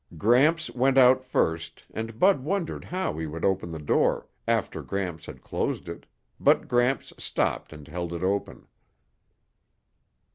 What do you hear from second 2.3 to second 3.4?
wondered how he